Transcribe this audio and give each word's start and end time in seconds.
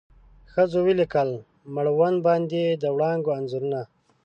ښځو 0.51 0.79
ولیکل 0.87 1.29
مړوند 1.75 2.17
باندې 2.27 2.61
د 2.81 2.83
وړانګو 2.95 3.31
انځورونه 3.37 3.81